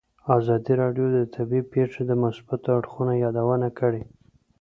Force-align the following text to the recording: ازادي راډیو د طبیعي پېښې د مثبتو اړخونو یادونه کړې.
ازادي 0.37 0.73
راډیو 0.81 1.07
د 1.15 1.19
طبیعي 1.35 1.63
پېښې 1.73 2.01
د 2.05 2.11
مثبتو 2.23 2.69
اړخونو 2.79 3.13
یادونه 3.23 3.67
کړې. 3.79 4.03